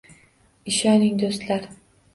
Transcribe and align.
Ishoning 0.73 1.21
do‘stlar 1.25 1.73